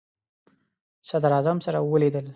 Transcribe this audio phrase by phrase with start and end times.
[1.09, 2.25] صدراعظم سره ولیدل.